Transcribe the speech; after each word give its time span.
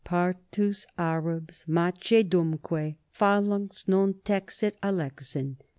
Parthus, 0.03 0.87
Arabs, 0.97 1.65
Macedumque 1.67 2.95
phalanx 3.11 3.87
non 3.87 4.15
texit 4.15 4.73
Alexin. 4.81 5.57